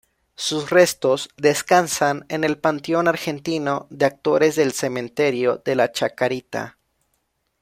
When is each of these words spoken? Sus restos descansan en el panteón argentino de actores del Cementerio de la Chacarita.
Sus 0.35 0.71
restos 0.71 1.29
descansan 1.37 2.25
en 2.27 2.43
el 2.43 2.57
panteón 2.57 3.07
argentino 3.07 3.85
de 3.91 4.05
actores 4.07 4.55
del 4.55 4.71
Cementerio 4.71 5.61
de 5.63 5.75
la 5.75 5.91
Chacarita. 5.91 6.79